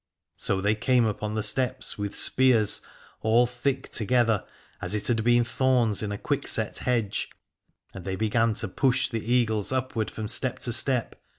[0.35, 2.81] So they came upon the steps with spears
[3.21, 4.43] all thick together,
[4.81, 7.29] as it had been thorns in a quickset hedge,
[7.93, 11.21] and they began to push the Eagles upward from step to step.